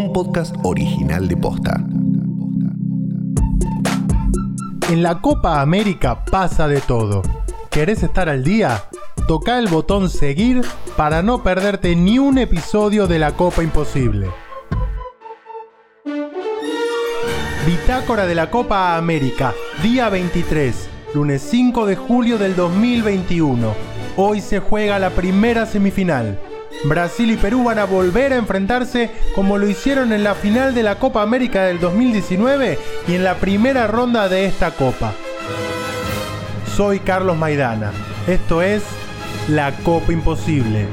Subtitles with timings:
[0.00, 1.84] un podcast original de Posta.
[4.88, 7.20] En la Copa América pasa de todo.
[7.70, 8.84] ¿Querés estar al día?
[9.28, 10.62] Toca el botón seguir
[10.96, 14.28] para no perderte ni un episodio de la Copa Imposible.
[17.66, 23.74] Bitácora de la Copa América, día 23, lunes 5 de julio del 2021.
[24.16, 26.38] Hoy se juega la primera semifinal.
[26.84, 30.82] Brasil y Perú van a volver a enfrentarse como lo hicieron en la final de
[30.82, 35.12] la Copa América del 2019 y en la primera ronda de esta Copa.
[36.76, 37.92] Soy Carlos Maidana.
[38.26, 38.82] Esto es
[39.48, 40.86] La Copa Imposible.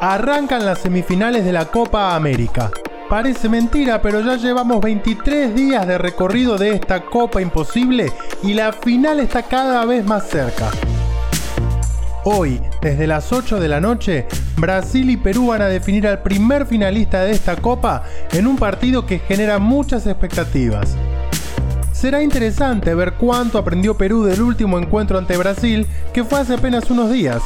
[0.00, 2.70] Arrancan las semifinales de la Copa América.
[3.08, 8.72] Parece mentira, pero ya llevamos 23 días de recorrido de esta Copa Imposible y la
[8.72, 10.70] final está cada vez más cerca.
[12.26, 16.64] Hoy, desde las 8 de la noche, Brasil y Perú van a definir al primer
[16.64, 20.96] finalista de esta Copa en un partido que genera muchas expectativas.
[21.92, 26.90] Será interesante ver cuánto aprendió Perú del último encuentro ante Brasil, que fue hace apenas
[26.90, 27.42] unos días.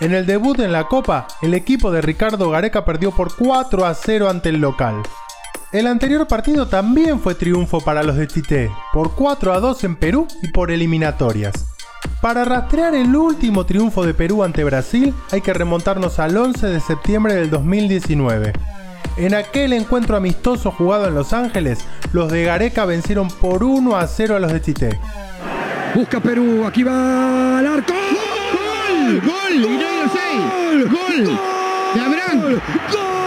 [0.00, 3.94] En el debut en la Copa, el equipo de Ricardo Gareca perdió por 4 a
[3.94, 5.02] 0 ante el local.
[5.72, 9.96] El anterior partido también fue triunfo para los de Tite, por 4 a 2 en
[9.96, 11.75] Perú y por eliminatorias.
[12.26, 16.80] Para rastrear el último triunfo de Perú ante Brasil hay que remontarnos al 11 de
[16.80, 18.52] septiembre del 2019.
[19.16, 24.08] En aquel encuentro amistoso jugado en Los Ángeles, los de Gareca vencieron por 1 a
[24.08, 24.98] 0 a los de Tite.
[25.94, 27.92] Busca Perú, aquí va al arco.
[27.92, 29.20] ¡Gol!
[29.20, 29.54] ¡Gol!
[29.54, 30.90] ¡Y no hay ¡Gol!
[30.90, 31.38] ¡Gol!
[31.94, 32.60] ¡De Abraham!
[32.90, 33.25] ¡Gol!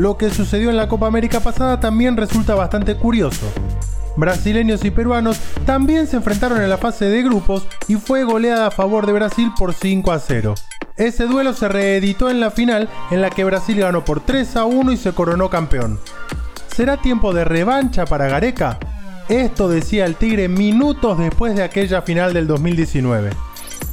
[0.00, 3.44] Lo que sucedió en la Copa América pasada también resulta bastante curioso.
[4.16, 8.70] Brasileños y peruanos también se enfrentaron en la fase de grupos y fue goleada a
[8.70, 10.54] favor de Brasil por 5 a 0.
[10.96, 14.64] Ese duelo se reeditó en la final en la que Brasil ganó por 3 a
[14.64, 16.00] 1 y se coronó campeón.
[16.74, 18.78] ¿Será tiempo de revancha para Gareca?
[19.28, 23.32] Esto decía el Tigre minutos después de aquella final del 2019.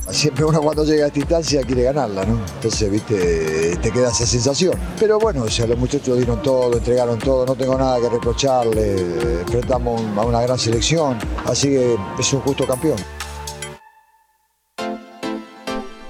[0.10, 2.40] Siempre uno cuando llega a esta instancia quiere ganarla, ¿no?
[2.56, 4.74] Entonces, viste, te queda esa sensación.
[5.00, 9.42] Pero bueno, o sea, los muchachos dieron todo, entregaron todo, no tengo nada que reprocharle,
[9.42, 12.98] enfrentamos a una gran selección, así que es un justo campeón.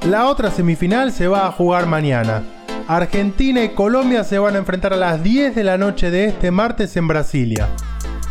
[0.05, 2.43] La otra semifinal se va a jugar mañana.
[2.87, 6.51] Argentina y Colombia se van a enfrentar a las 10 de la noche de este
[6.51, 7.67] martes en Brasilia.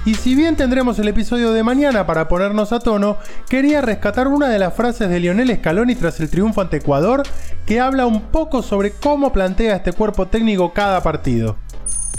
[0.07, 3.19] Y si bien tendremos el episodio de mañana para ponernos a tono,
[3.51, 7.25] quería rescatar una de las frases de Lionel Scaloni tras el triunfo ante Ecuador,
[7.67, 11.57] que habla un poco sobre cómo plantea este cuerpo técnico cada partido.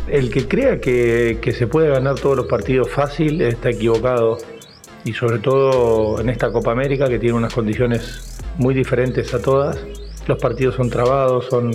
[0.09, 4.37] El que crea que, se puede ganar todos los partidos fácil está equivocado.
[5.05, 9.77] Y sobre todo en esta Copa América que tiene unas condiciones muy diferentes a todas.
[10.27, 11.71] Los partidos son trabados, son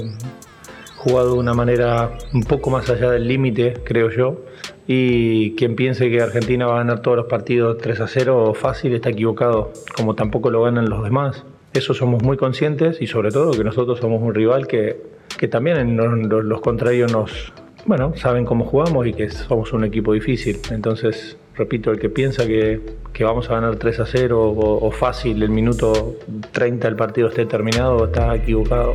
[0.99, 4.45] jugados de una manera un poco más allá del límite, creo yo.
[4.87, 8.95] Y quien piense que Argentina va a ganar todos los partidos 3 a 0 fácil
[8.95, 11.45] está equivocado, como tampoco lo ganan los demás.
[11.73, 15.01] Eso somos muy conscientes y sobre todo que nosotros somos un rival que,
[15.39, 17.53] que también los, los contrarios nos,
[17.87, 20.59] bueno, saben cómo jugamos y que somos un equipo difícil.
[20.71, 22.81] Entonces, repito, el que piensa que,
[23.13, 26.17] que vamos a ganar 3 a 0 o, o fácil el minuto
[26.51, 28.95] 30 del partido esté terminado está equivocado.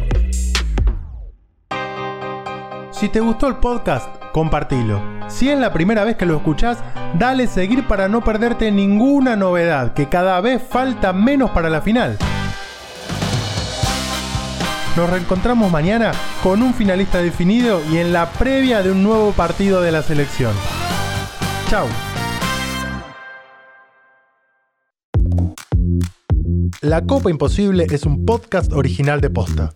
[2.91, 5.01] Si te gustó el podcast, compartilo.
[5.27, 6.79] Si es la primera vez que lo escuchás,
[7.17, 12.17] dale seguir para no perderte ninguna novedad, que cada vez falta menos para la final.
[14.95, 16.11] Nos reencontramos mañana
[16.41, 20.53] con un finalista definido y en la previa de un nuevo partido de la selección.
[21.69, 21.87] Chao.
[26.81, 29.71] La Copa Imposible es un podcast original de Posta.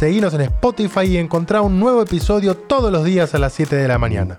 [0.00, 3.86] Seguinos en Spotify y encontrá un nuevo episodio todos los días a las 7 de
[3.86, 4.38] la mañana.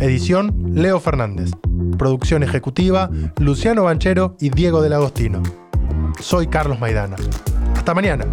[0.00, 1.52] Edición Leo Fernández.
[1.96, 3.08] Producción ejecutiva
[3.38, 5.40] Luciano Banchero y Diego del Agostino.
[6.18, 7.14] Soy Carlos Maidana.
[7.76, 8.26] Hasta mañana.